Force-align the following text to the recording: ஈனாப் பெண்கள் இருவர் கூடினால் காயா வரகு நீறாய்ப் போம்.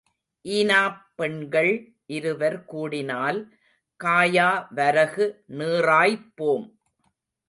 ஈனாப் 0.45 1.01
பெண்கள் 1.15 1.93
இருவர் 2.05 2.65
கூடினால் 2.65 3.39
காயா 4.03 4.47
வரகு 4.69 5.25
நீறாய்ப் 5.49 6.25
போம். 6.35 6.65